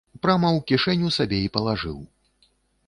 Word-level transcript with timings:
Прама 0.21 0.49
ў 0.51 0.59
кішэню 0.71 1.11
сабе 1.19 1.39
й 1.43 1.53
палажыў. 1.59 1.99